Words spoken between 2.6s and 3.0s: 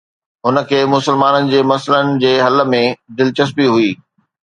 ۾